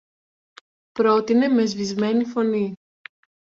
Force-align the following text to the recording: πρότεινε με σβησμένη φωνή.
πρότεινε 0.91 1.47
με 1.47 1.65
σβησμένη 1.65 2.25
φωνή. 2.25 2.75